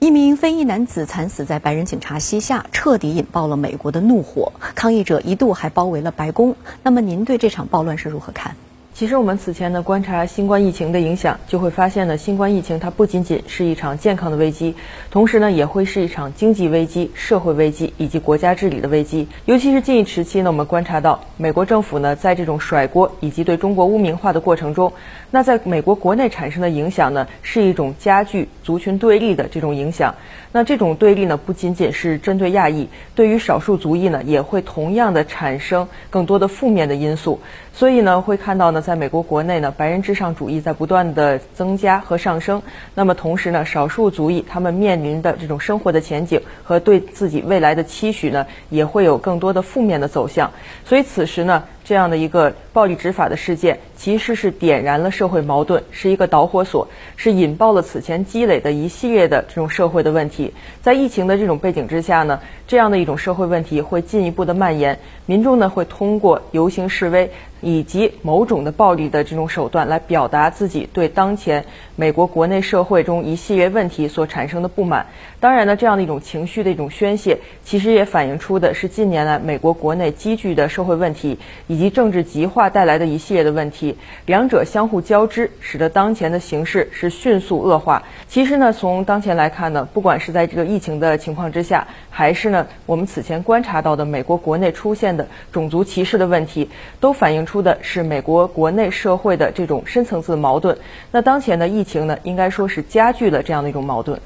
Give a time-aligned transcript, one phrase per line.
[0.00, 4.50] 一名非裔男子惨死在白人警察膝下，彻底引爆了美国的怒火。
[4.74, 6.56] 抗议者一度还包围了白宫。
[6.82, 8.56] 那么，您对这场暴乱是如何看？
[9.00, 14.74] 其实我们此前呢观察新冠疫情的影响，就会发现呢，新冠疫情它不仅仅是一场健康的危机，
[15.10, 19.26] 同时呢也会是一场经济危机、社会危机以及国家治理的危机。
[19.46, 24.92] 尤其是近一时期呢，我们观察到美国政府呢在这种甩锅以及对中国污名化的过程中，
[25.30, 30.14] 那在美国国内产生的影响呢是一种加剧族群对立的这种影响。
[30.52, 37.40] 那这种对立呢不仅仅是针对亚裔，对于少数族裔呢也会同样的产生更多的负面的因素。
[37.72, 38.84] 所以呢会看到呢。
[38.89, 42.60] 在在美国国内呢，白人至上主义在不断的增加和上升。
[42.96, 50.50] 那么同时呢，少数族裔他们面临的这种生活的前景和对自己未来的期许呢，也会有更多的负面的走向。
[50.84, 51.62] 所以此时呢。
[51.90, 56.86] 这样的一个暴力执法的事件，其实是点燃了社会矛盾，是一个导火索，
[57.16, 60.54] 是引爆了此前积累的一系列的这种社会的问题。
[60.82, 67.28] 在疫情的这种背景之下呢，这样的一种社会问题会进一步的蔓延，民众呢会通过游行示威
[67.60, 71.64] 以及某种的暴力的这种手段来表达自己对当前
[71.96, 75.06] 美国国内社会中一系列问题所产生的不满。
[75.40, 81.36] 当然呢，这样的一种情绪的一种宣泄，其实也反映出的是近年来美国国内积聚的社会问题
[81.66, 81.79] 以。
[81.80, 88.02] 及政治极化带来的一系列的问题，两者相互交织，使得当前的形势是迅速恶化。
[88.28, 96.68] 其实呢，从当前来看呢，不管是在这个疫情的情况之下，还是呢我们此前观察到的美国国内出现的种族歧视的问题，
[97.00, 100.76] 都反映出的是美国国内社会的这种深层次矛盾。
[101.10, 104.20] 那当前的疫情呢，应该说是加剧了这样的一种矛盾。